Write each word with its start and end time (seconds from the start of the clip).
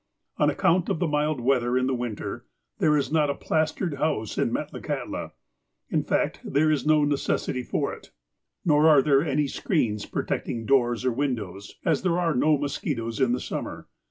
On 0.39 0.49
account 0.49 0.89
of 0.89 0.97
the 0.97 1.07
mild 1.07 1.39
weather 1.39 1.77
in 1.77 1.85
the 1.85 1.93
winter, 1.93 2.47
there 2.79 2.97
is 2.97 3.11
not 3.11 3.29
a 3.29 3.35
plastered 3.35 3.97
house 3.97 4.35
in 4.35 4.51
Metlakahtla. 4.51 5.33
In 5.91 6.01
fact, 6.03 6.39
there 6.43 6.71
is 6.71 6.87
no 6.87 7.05
necessity 7.05 7.61
for 7.61 7.93
it. 7.93 8.09
Nor 8.65 8.87
are 8.87 9.03
there 9.03 9.21
any 9.23 9.45
screens 9.45 10.07
protecting 10.07 10.65
doors 10.65 11.05
or 11.05 11.11
windows, 11.11 11.75
as 11.85 12.01
there 12.01 12.17
are 12.19 12.33
no 12.33 12.57
mosquitoes 12.57 13.19
in 13.21 13.31
the 13.33 13.39
summer. 13.39 13.87